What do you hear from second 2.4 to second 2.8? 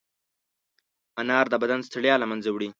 وړي.